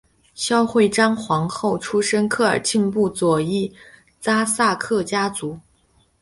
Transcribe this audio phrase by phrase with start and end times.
[0.33, 3.71] 孝惠章皇后出身科尔沁部左翼
[4.19, 5.59] 扎萨克家族。